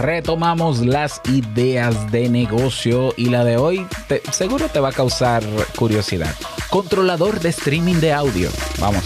[0.00, 3.86] Retomamos las ideas de negocio y la de hoy
[4.32, 5.44] seguro te va a causar
[5.76, 6.34] curiosidad.
[6.70, 8.48] Controlador de streaming de audio.
[8.78, 9.04] Vamos.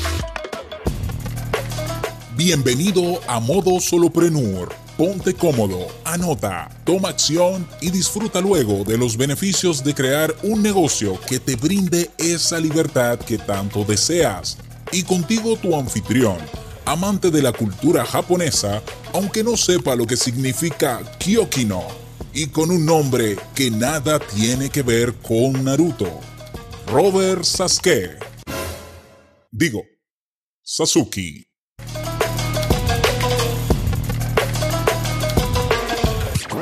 [2.37, 4.73] Bienvenido a Modo Soloprenur.
[4.97, 11.19] Ponte cómodo, anota, toma acción y disfruta luego de los beneficios de crear un negocio
[11.29, 14.59] que te brinde esa libertad que tanto deseas.
[14.93, 16.37] Y contigo tu anfitrión
[16.85, 18.83] amante de la cultura japonesa,
[19.13, 21.83] aunque no sepa lo que significa Kyokino,
[22.33, 26.21] y con un nombre que nada tiene que ver con Naruto.
[26.87, 28.19] Robert Sasuke.
[29.51, 29.83] Digo,
[30.63, 31.47] Sasuke.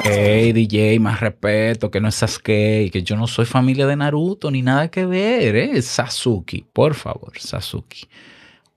[0.05, 4.51] Hey DJ, más respeto, que no es Sasuke, que yo no soy familia de Naruto
[4.51, 5.81] ni nada que ver, ¿eh?
[5.81, 8.09] Sasuke, por favor, Sasuke.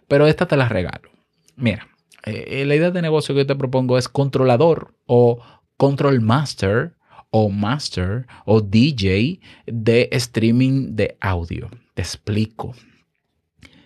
[0.07, 1.11] Pero esta te la regalo.
[1.57, 1.87] Mira,
[2.25, 5.39] eh, la idea de negocio que yo te propongo es controlador o
[5.77, 6.95] control master
[7.29, 11.69] o master o DJ de streaming de audio.
[11.93, 12.73] Te explico.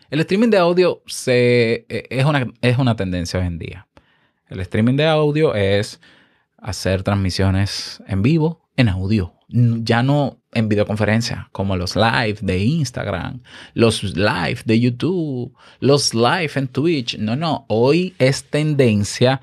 [0.09, 3.88] El streaming de audio eh, es, una, es una tendencia hoy en día.
[4.47, 5.99] El streaming de audio es
[6.65, 9.33] hacer transmisiones en vivo, en audio.
[9.47, 13.41] Ya no en videoconferencia, como los live de Instagram,
[13.75, 17.17] los live de YouTube, los live en Twitch.
[17.19, 19.39] No, no, hoy es tendencia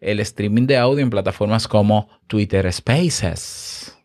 [0.00, 3.96] el streaming de audio en plataformas como Twitter Spaces,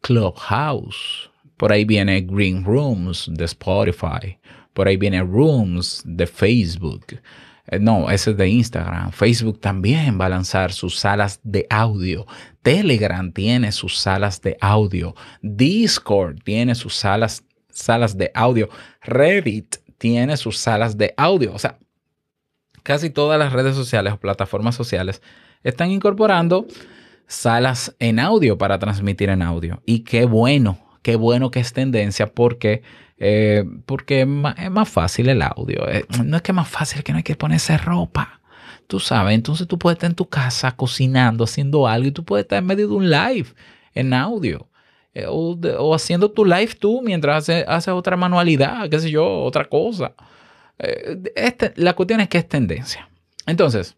[0.00, 1.30] Clubhouse.
[1.58, 4.38] Por ahí viene Green Rooms de Spotify.
[4.72, 7.04] Por ahí viene Rooms de Facebook.
[7.66, 9.12] Eh, no, ese es de Instagram.
[9.12, 12.26] Facebook también va a lanzar sus salas de audio.
[12.62, 15.14] Telegram tiene sus salas de audio.
[15.42, 18.68] Discord tiene sus salas, salas de audio.
[19.02, 21.54] Reddit tiene sus salas de audio.
[21.54, 21.78] O sea,
[22.82, 25.22] casi todas las redes sociales o plataformas sociales
[25.62, 26.66] están incorporando
[27.26, 29.82] salas en audio para transmitir en audio.
[29.86, 32.82] Y qué bueno, qué bueno que es tendencia porque
[33.18, 35.88] eh, porque es más, fácil el audio.
[35.88, 38.40] Eh, no es que es más fácil, es que no hay que ponerse ropa.
[38.86, 42.44] Tú sabes, entonces tú puedes estar en tu casa cocinando, haciendo algo y tú puedes
[42.44, 43.46] estar en medio de un live
[43.94, 44.68] en audio.
[45.14, 50.14] Eh, o, haciendo tu live tú mientras haces, otra manualidad, qué sé yo, otra cosa.
[50.78, 53.08] Este, la cuestión es que es tendencia.
[53.46, 53.96] Entonces,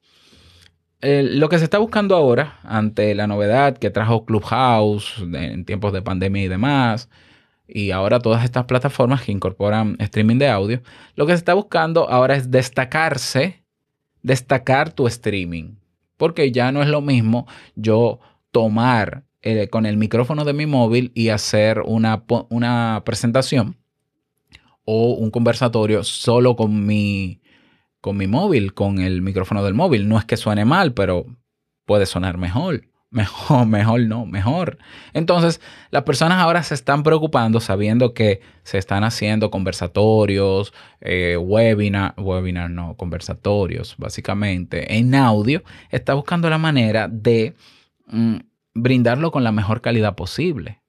[1.00, 6.02] lo que se está buscando ahora, ante la novedad que trajo Clubhouse en tiempos de
[6.02, 7.08] pandemia y demás,
[7.68, 10.82] y ahora todas estas plataformas que incorporan streaming de audio,
[11.14, 13.64] lo que se está buscando ahora es destacarse,
[14.22, 15.76] destacar tu streaming,
[16.16, 21.12] porque ya no es lo mismo yo tomar eh, con el micrófono de mi móvil
[21.14, 23.76] y hacer una, una presentación
[24.84, 27.40] o un conversatorio solo con mi,
[28.00, 30.08] con mi móvil, con el micrófono del móvil.
[30.08, 31.26] No es que suene mal, pero
[31.84, 32.88] puede sonar mejor.
[33.16, 34.76] Mejor, mejor no, mejor.
[35.14, 42.14] Entonces, las personas ahora se están preocupando sabiendo que se están haciendo conversatorios, eh, webinar,
[42.70, 45.62] no, conversatorios, básicamente, en audio.
[45.90, 47.54] Está buscando la manera de
[48.08, 48.36] mm,
[48.74, 50.82] brindarlo con la mejor calidad posible.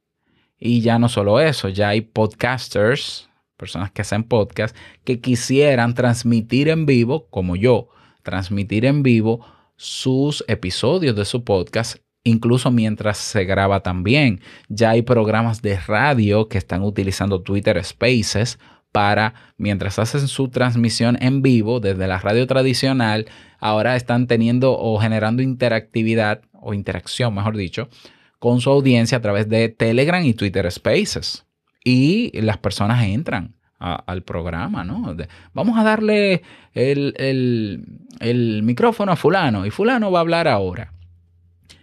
[0.60, 4.76] Y ya no solo eso, ya hay podcasters, personas que hacen podcast,
[5.06, 7.88] que quisieran transmitir en vivo, como yo,
[8.22, 9.46] transmitir en vivo
[9.78, 14.42] sus episodios de su podcast incluso mientras se graba también.
[14.70, 18.60] Ya hay programas de radio que están utilizando Twitter Spaces
[18.92, 23.28] para, mientras hacen su transmisión en vivo desde la radio tradicional,
[23.60, 27.90] ahora están teniendo o generando interactividad o interacción, mejor dicho,
[28.40, 31.46] con su audiencia a través de Telegram y Twitter Spaces.
[31.84, 35.16] Y las personas entran al programa, ¿no?
[35.54, 36.42] vamos a darle
[36.74, 40.92] el, micrófono a fulano y fulano va a hablar ahora.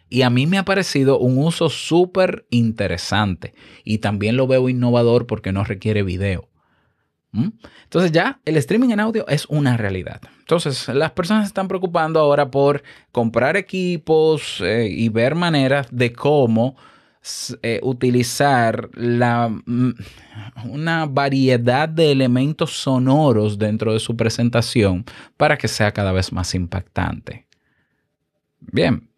[0.09, 3.55] Y a mí me ha parecido un uso súper interesante.
[3.85, 6.49] Y también lo veo innovador porque no requiere video.
[7.33, 7.49] ¿Mm?
[7.85, 10.21] Entonces ya el streaming en audio es una realidad.
[10.39, 16.12] Entonces las personas se están preocupando ahora por comprar equipos eh, y ver maneras de
[16.12, 16.77] cómo
[17.62, 19.95] eh, utilizar la, mm,
[20.69, 25.06] una variedad de elementos sonoros dentro de su presentación
[25.39, 27.47] para que sea cada vez más impactante.
[28.61, 29.09] Bien,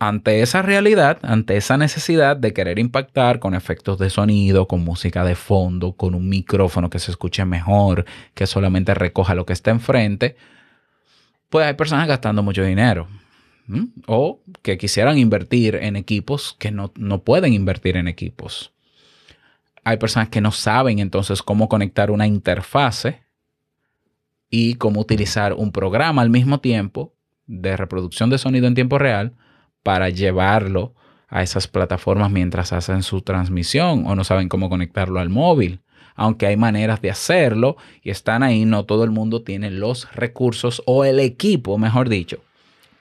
[0.00, 5.24] ante esa realidad, ante esa necesidad de querer impactar con efectos de sonido, con música
[5.24, 9.70] de fondo, con un micrófono que se escuche mejor, que solamente recoja lo que está
[9.70, 10.36] enfrente,
[11.50, 13.08] pues hay personas gastando mucho dinero.
[14.06, 18.72] O que quisieran invertir en equipos que no, no pueden invertir en equipos.
[19.84, 23.22] Hay personas que no saben entonces cómo conectar una interfase
[24.48, 27.14] y cómo utilizar un programa al mismo tiempo
[27.46, 29.34] de reproducción de sonido en tiempo real
[29.82, 30.94] para llevarlo
[31.28, 35.80] a esas plataformas mientras hacen su transmisión o no saben cómo conectarlo al móvil.
[36.16, 40.82] Aunque hay maneras de hacerlo y están ahí, no todo el mundo tiene los recursos
[40.86, 42.40] o el equipo, mejor dicho,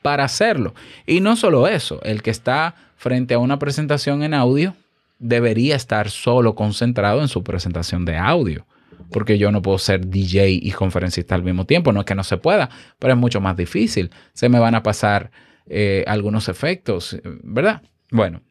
[0.02, 0.74] para hacerlo.
[1.06, 4.76] Y no solo eso, el que está frente a una presentación en audio
[5.18, 8.66] debería estar solo concentrado en su presentación de audio.
[9.12, 11.92] Porque yo no puedo ser DJ y conferencista al mismo tiempo.
[11.92, 14.12] No es que no se pueda, pero es mucho más difícil.
[14.34, 15.32] Se me van a pasar
[15.70, 17.84] eh, algunos efectos, ¿verdad?
[18.12, 18.42] Bueno,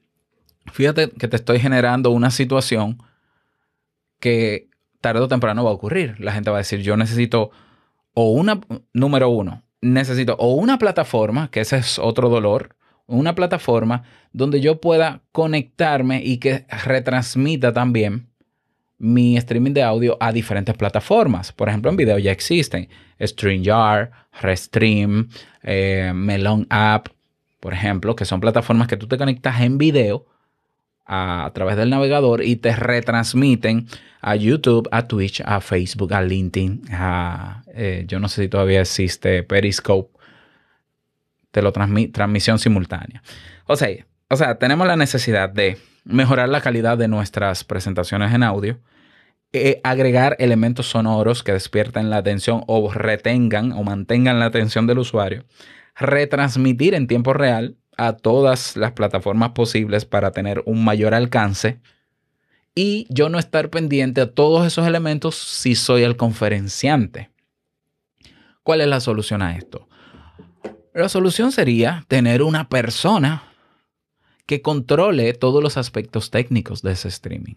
[0.72, 3.02] fíjate que te estoy generando una situación
[4.20, 4.68] que
[5.00, 6.18] tarde o temprano va a ocurrir.
[6.20, 7.50] La gente va a decir, yo necesito
[8.14, 8.60] o una,
[8.92, 12.76] número uno, necesito o una plataforma, que ese es otro dolor,
[13.06, 18.27] una plataforma donde yo pueda conectarme y que retransmita también
[18.98, 21.52] mi streaming de audio a diferentes plataformas.
[21.52, 22.88] Por ejemplo, en video ya existen
[23.20, 24.10] StreamYard,
[24.40, 25.28] Restream,
[25.62, 27.08] eh, Melon App,
[27.60, 30.26] por ejemplo, que son plataformas que tú te conectas en video
[31.06, 33.86] a, través del navegador y te retransmiten
[34.20, 38.80] a YouTube, a Twitch, a Facebook, a LinkedIn, a, eh, yo no sé si todavía
[38.80, 40.16] existe Periscope,
[41.50, 43.22] te lo transmisión simultánea.
[43.66, 43.88] O sea,
[44.28, 45.78] o sea, tenemos la necesidad de
[46.08, 48.80] mejorar la calidad de nuestras presentaciones en audio,
[49.52, 54.98] eh, agregar elementos sonoros que despierten la atención o retengan o mantengan la atención del
[54.98, 55.44] usuario,
[55.94, 61.80] retransmitir en tiempo real a todas las plataformas posibles para tener un mayor alcance
[62.74, 67.30] y yo no estar pendiente a todos esos elementos si soy el conferenciante.
[68.62, 69.88] ¿Cuál es la solución a esto?
[70.94, 73.47] La solución sería tener una persona
[74.48, 77.56] que controle todos los aspectos técnicos de ese streaming.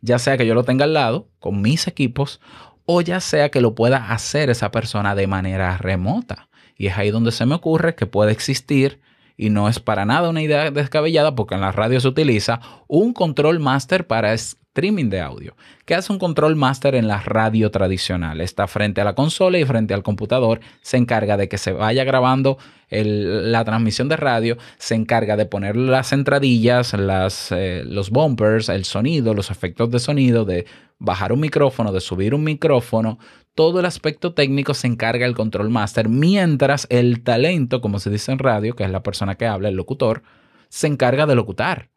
[0.00, 2.40] Ya sea que yo lo tenga al lado con mis equipos
[2.84, 6.48] o ya sea que lo pueda hacer esa persona de manera remota.
[6.76, 9.00] Y es ahí donde se me ocurre que puede existir,
[9.42, 13.12] y no es para nada una idea descabellada porque en la radio se utiliza un
[13.12, 15.56] control master para streaming de audio.
[15.84, 18.40] ¿Qué hace un control master en la radio tradicional?
[18.40, 22.04] Está frente a la consola y frente al computador, se encarga de que se vaya
[22.04, 22.56] grabando
[22.88, 28.84] la transmisión de radio, se encarga de poner las entradillas, las, eh, los bumpers, el
[28.84, 30.66] sonido, los efectos de sonido, de
[31.02, 33.18] bajar un micrófono, de subir un micrófono,
[33.54, 38.32] todo el aspecto técnico se encarga el control master, mientras el talento, como se dice
[38.32, 40.22] en radio, que es la persona que habla, el locutor,
[40.68, 41.90] se encarga de locutar.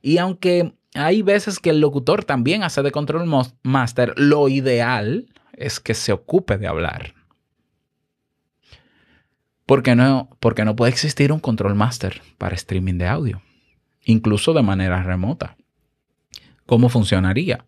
[0.00, 3.28] Y aunque hay veces que el locutor también hace de control
[3.62, 4.14] master.
[4.16, 7.14] Lo ideal es que se ocupe de hablar.
[9.66, 13.42] Porque no, porque no puede existir un control master para streaming de audio,
[14.04, 15.56] incluso de manera remota.
[16.64, 17.66] ¿Cómo funcionaría?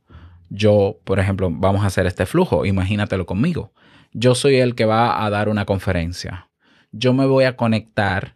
[0.50, 3.72] Yo, por ejemplo, vamos a hacer este flujo, imagínatelo conmigo.
[4.12, 6.48] Yo soy el que va a dar una conferencia.
[6.92, 8.34] Yo me voy a conectar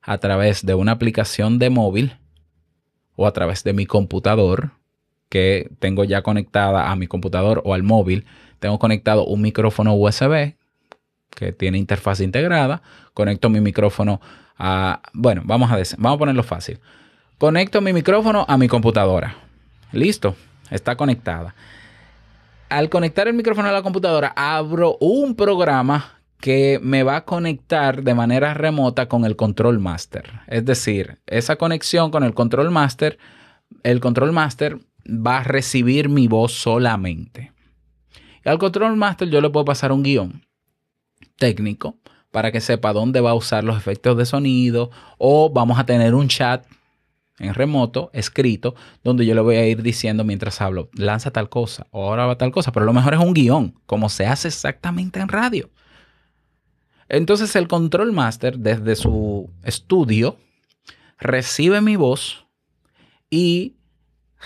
[0.00, 2.16] a través de una aplicación de móvil
[3.16, 4.70] o a través de mi computador,
[5.28, 8.24] que tengo ya conectada a mi computador o al móvil,
[8.60, 10.54] tengo conectado un micrófono USB
[11.34, 14.20] que tiene interfaz integrada, conecto mi micrófono
[14.56, 16.78] a, bueno, vamos a, vamos a ponerlo fácil.
[17.38, 19.36] Conecto mi micrófono a mi computadora.
[19.90, 20.36] Listo,
[20.74, 21.54] está conectada.
[22.68, 28.02] Al conectar el micrófono a la computadora, abro un programa que me va a conectar
[28.02, 30.40] de manera remota con el control master.
[30.46, 33.18] Es decir, esa conexión con el control master,
[33.82, 37.52] el control master va a recibir mi voz solamente.
[38.44, 40.44] Y al control master yo le puedo pasar un guion
[41.38, 41.96] técnico
[42.30, 46.14] para que sepa dónde va a usar los efectos de sonido o vamos a tener
[46.14, 46.66] un chat
[47.38, 51.86] en remoto, escrito, donde yo le voy a ir diciendo mientras hablo, lanza tal cosa
[51.90, 55.20] o ahora va tal cosa, pero lo mejor es un guion, como se hace exactamente
[55.20, 55.70] en radio.
[57.08, 60.36] Entonces el Control Master desde su estudio
[61.18, 62.46] recibe mi voz
[63.30, 63.76] y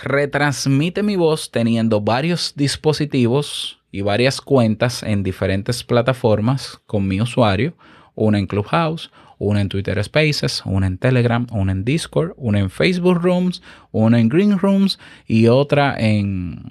[0.03, 7.75] retransmite mi voz teniendo varios dispositivos y varias cuentas en diferentes plataformas con mi usuario,
[8.15, 12.69] una en Clubhouse, una en Twitter Spaces, una en Telegram, una en Discord, una en
[12.69, 16.61] Facebook Rooms, una en Green Rooms y otra en,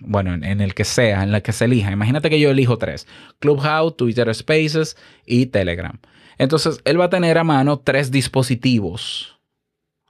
[0.00, 1.92] bueno, en, el que sea, en la que se elija.
[1.92, 3.06] Imagínate que yo elijo tres,
[3.38, 4.96] Clubhouse, Twitter Spaces
[5.26, 5.98] y Telegram.
[6.38, 9.38] Entonces, él va a tener a mano tres dispositivos.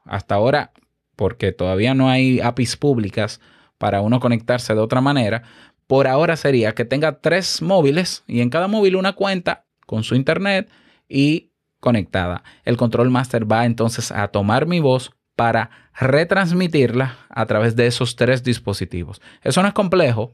[0.04, 0.72] Hasta ahora,
[1.16, 3.40] porque todavía no hay APIs públicas
[3.78, 5.42] para uno conectarse de otra manera,
[5.88, 10.14] por ahora sería que tenga tres móviles y en cada móvil una cuenta con su
[10.14, 10.70] internet
[11.14, 12.42] y conectada.
[12.64, 18.16] El Control Master va entonces a tomar mi voz para retransmitirla a través de esos
[18.16, 19.22] tres dispositivos.
[19.42, 20.32] Eso no es complejo.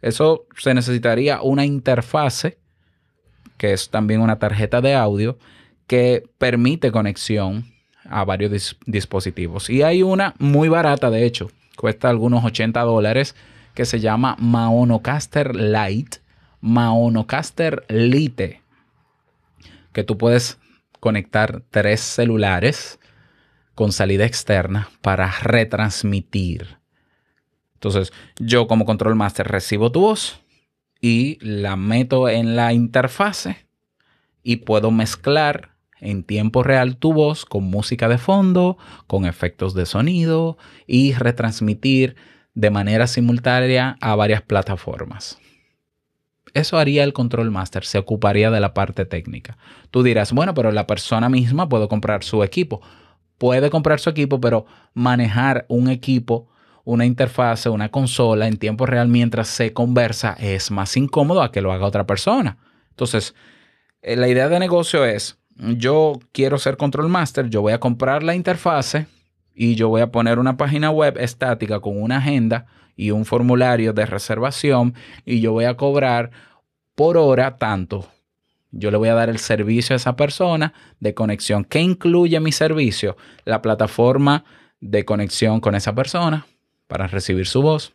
[0.00, 2.58] Eso se necesitaría una interfase,
[3.58, 5.38] que es también una tarjeta de audio,
[5.86, 7.66] que permite conexión
[8.08, 9.68] a varios dispositivos.
[9.68, 13.36] Y hay una muy barata, de hecho, cuesta algunos 80 dólares,
[13.74, 16.18] que se llama Maonocaster Lite,
[16.62, 18.60] Maonocaster Lite
[19.92, 20.58] que tú puedes
[21.00, 22.98] conectar tres celulares
[23.74, 26.78] con salida externa para retransmitir.
[27.74, 30.40] Entonces, yo como control master recibo tu voz
[31.00, 33.66] y la meto en la interfase
[34.42, 35.70] y puedo mezclar
[36.00, 42.16] en tiempo real tu voz con música de fondo, con efectos de sonido y retransmitir
[42.54, 45.38] de manera simultánea a varias plataformas.
[46.54, 49.56] Eso haría el control master, se ocuparía de la parte técnica.
[49.90, 52.80] Tú dirás, bueno, pero la persona misma puede comprar su equipo.
[53.38, 56.48] Puede comprar su equipo, pero manejar un equipo,
[56.84, 61.60] una interfase, una consola en tiempo real mientras se conversa es más incómodo a que
[61.60, 62.58] lo haga otra persona.
[62.90, 63.34] Entonces,
[64.02, 68.22] eh, la idea de negocio es, yo quiero ser control master, yo voy a comprar
[68.22, 69.06] la interfase
[69.54, 72.66] y yo voy a poner una página web estática con una agenda
[72.96, 76.30] y un formulario de reservación y yo voy a cobrar
[76.94, 78.08] por hora tanto.
[78.72, 81.64] Yo le voy a dar el servicio a esa persona de conexión.
[81.64, 83.16] ¿Qué incluye mi servicio?
[83.44, 84.44] La plataforma
[84.80, 86.46] de conexión con esa persona
[86.86, 87.94] para recibir su voz.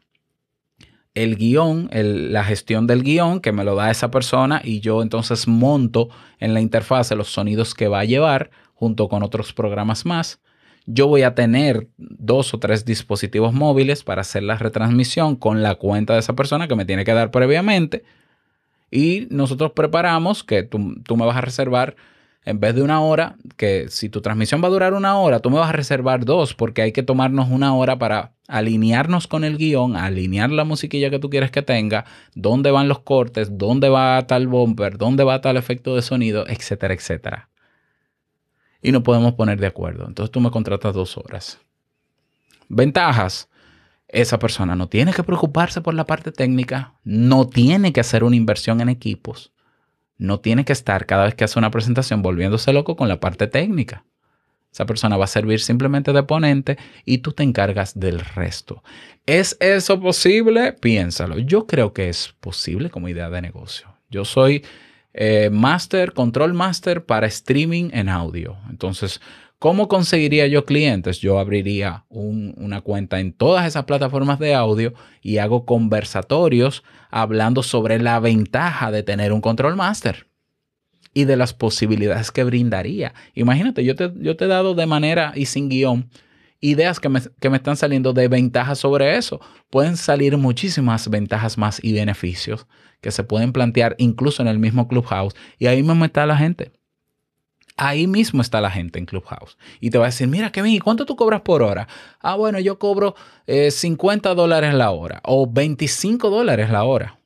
[1.14, 5.48] El guion, la gestión del guion que me lo da esa persona y yo entonces
[5.48, 6.10] monto
[6.40, 10.42] en la interfase los sonidos que va a llevar junto con otros programas más
[10.86, 15.76] yo voy a tener dos o tres dispositivos móviles para hacer la retransmisión con la
[15.76, 18.04] cuenta de esa persona que me tiene que dar previamente.
[18.92, 21.96] Y nosotros preparamos que tú, me vas a reservar,
[22.46, 25.50] en vez de una hora, que si tu transmisión va a durar una hora, tú
[25.50, 29.58] me vas a reservar dos, porque hay que tomarnos una hora para alinearnos con el
[29.58, 34.28] guion, alinear la musiquilla que tú quieres que tenga, dónde van los cortes, dónde va
[34.28, 37.50] tal bumper, dónde va tal efecto de sonido, etcétera, etcétera
[38.86, 40.06] y no podemos poner de acuerdo.
[40.08, 41.60] Entonces tú me contratas dos horas.
[42.70, 43.50] Ventajas.
[44.08, 48.36] Esa persona no tiene que preocuparse por la parte técnica, no tiene que hacer una
[48.36, 49.52] inversión en equipos,
[50.18, 53.48] no tiene que estar cada vez que hace una presentación volviéndose loco con la parte
[53.48, 54.06] técnica.
[54.72, 58.84] Esa persona va a servir simplemente de ponente y tú te encargas del resto.
[59.26, 60.74] ¿Es eso posible?
[60.74, 61.40] Piénsalo.
[61.40, 63.88] Yo creo que es posible como idea de negocio.
[64.12, 64.64] Yo soy
[65.18, 68.58] eh, master, Control Master para streaming en audio.
[68.70, 69.22] Entonces,
[69.60, 71.20] ¿cómo conseguiría yo clientes?
[71.20, 77.98] Yo abriría una cuenta en todas esas plataformas de audio y hago conversatorios hablando sobre
[77.98, 80.28] la ventaja de tener un Control Master
[81.14, 83.14] y de las posibilidades que brindaría.
[83.36, 86.10] Imagínate, yo te, yo te he dado de manera y sin guion
[86.70, 89.40] ideas que me, están saliendo de ventajas sobre eso.
[89.70, 92.68] Pueden salir muchísimas ventajas más y beneficios
[93.02, 95.36] que se pueden plantear incluso en el mismo Clubhouse.
[95.60, 96.72] Y ahí mismo está la gente.
[97.78, 99.58] Ahí mismo está la gente en Clubhouse.
[99.82, 101.88] Y te va a decir, mira, Kevin, ¿cuánto tú cobras por hora?
[102.22, 103.16] Ah, bueno, yo cobro
[103.48, 107.20] 50 eh, dólares la hora o 25 dólares la hora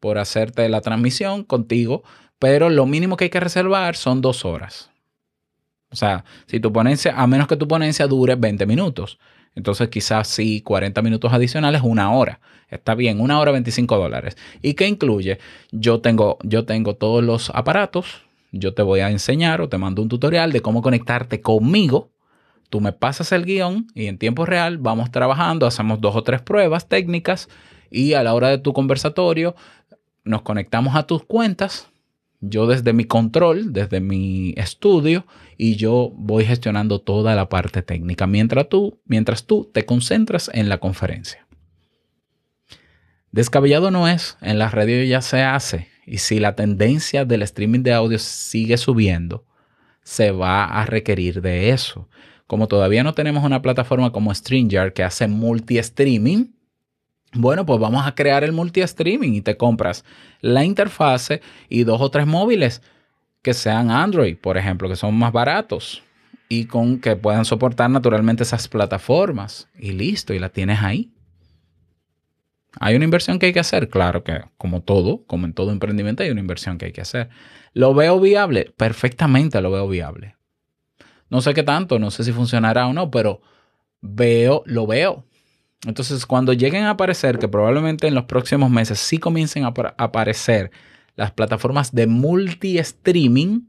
[0.00, 2.04] por hacerte la transmisión contigo,
[2.38, 4.90] pero lo mínimo que hay que reservar son dos horas.
[5.90, 9.18] O sea, si tu ponencia, a menos que tu ponencia dure 20 minutos.
[9.54, 12.40] Entonces quizás sí, 40 minutos adicionales, una hora.
[12.70, 14.36] Está bien, una hora 25 dólares.
[14.62, 15.38] ¿Y qué incluye?
[15.72, 18.22] Yo tengo, yo tengo todos los aparatos.
[18.52, 22.10] Yo te voy a enseñar o te mando un tutorial de cómo conectarte conmigo.
[22.70, 26.42] Tú me pasas el guion y en tiempo real vamos trabajando, hacemos dos o tres
[26.42, 27.48] pruebas técnicas
[27.90, 29.56] y a la hora de tu conversatorio
[30.24, 31.88] nos conectamos a tus cuentas
[32.40, 35.26] yo desde mi control, desde mi estudio,
[35.56, 40.68] y yo voy gestionando toda la parte técnica mientras tú, mientras tú te concentras en
[40.68, 41.46] la conferencia.
[43.32, 47.82] Descabellado no es, en la radio ya se hace, y si la tendencia del streaming
[47.82, 49.44] de audio sigue subiendo,
[50.02, 52.08] se va a requerir de eso.
[52.46, 56.52] Como todavía no tenemos una plataforma como StreamYard que hace multi-streaming,
[57.34, 60.04] bueno, pues vamos a crear el multi-streaming y te compras
[60.40, 62.82] la interfase y dos o tres móviles
[63.42, 66.02] que sean Android, por ejemplo, que son más baratos
[66.48, 71.12] y con que puedan soportar naturalmente esas plataformas y listo, y la tienes ahí.
[72.80, 73.88] ¿Hay una inversión que hay que hacer?
[73.88, 77.28] Claro que como todo, como en todo emprendimiento hay una inversión que hay que hacer.
[77.74, 78.72] ¿Lo veo viable?
[78.76, 80.36] Perfectamente lo veo viable.
[81.28, 83.40] No sé qué tanto, no sé si funcionará o no, pero
[84.00, 85.24] veo, lo veo.
[85.86, 90.70] Entonces, cuando lleguen a aparecer, que probablemente en los próximos meses sí comiencen a aparecer
[91.14, 93.68] las plataformas de multi-streaming,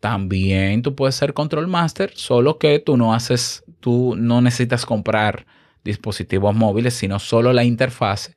[0.00, 5.46] también tú puedes ser control master, solo que tú no haces, tú no necesitas comprar
[5.82, 8.36] dispositivos móviles, sino solo la interfase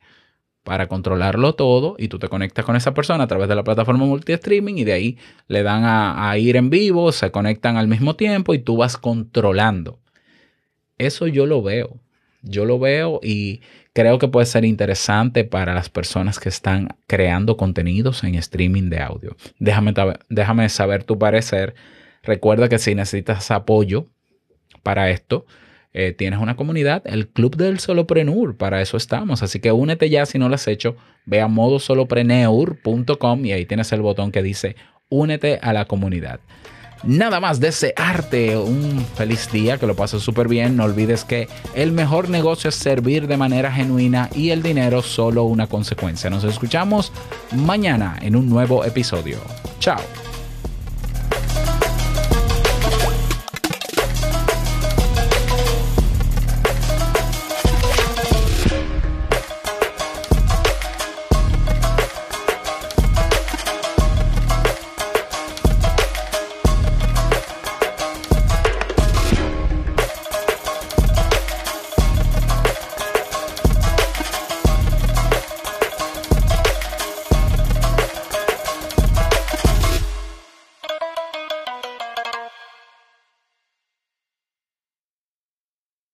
[0.63, 4.06] para controlarlo todo y tú te conectas con esa persona a través de la plataforma
[4.06, 5.17] multi-streaming y de ahí
[5.48, 10.00] le dan a, ir en vivo, se conectan al mismo tiempo y tú vas controlando.
[10.98, 12.01] Eso yo lo veo,
[12.50, 13.62] yo lo veo y
[13.94, 19.00] creo que puede ser interesante para las personas que están creando contenidos en streaming de
[19.00, 19.36] audio.
[19.60, 21.74] Déjame, saber tu parecer.
[22.24, 24.06] Recuerda que si necesitas apoyo
[24.84, 25.46] para esto,
[25.94, 29.42] eh, tienes una comunidad, el Club del Solopreneur, para eso estamos.
[29.42, 33.92] Así que únete ya si no lo has hecho, ve a modosolopreneur.com y ahí tienes
[33.92, 34.75] el botón que dice
[35.10, 36.39] únete a la comunidad.
[37.04, 40.75] Nada más desearte un feliz día, que lo pases súper bien.
[40.75, 45.44] No olvides que el mejor negocio es servir de manera genuina y el dinero solo
[45.44, 46.30] una consecuencia.
[46.30, 47.12] Nos escuchamos
[47.51, 49.38] mañana en un nuevo episodio.
[49.80, 50.26] Chao.